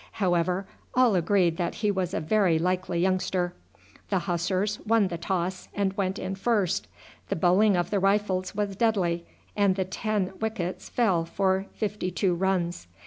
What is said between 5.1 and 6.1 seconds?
toss, and